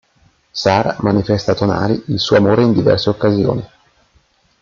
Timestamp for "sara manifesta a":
0.61-1.53